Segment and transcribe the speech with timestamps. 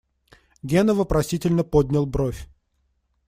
[0.63, 2.47] Гена вопросительно поднял бровь.